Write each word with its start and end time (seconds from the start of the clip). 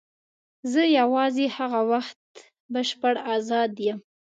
زه 0.71 0.81
یوازې 0.99 1.45
هغه 1.57 1.79
وخت 1.91 2.19
بشپړ 2.73 3.13
آزاد 3.35 3.71
یم. 3.87 3.99